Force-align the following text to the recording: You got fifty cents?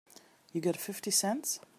You 0.51 0.61
got 0.61 0.77
fifty 0.77 1.11
cents? 1.11 1.59